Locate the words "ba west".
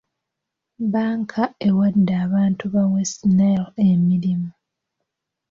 2.73-3.19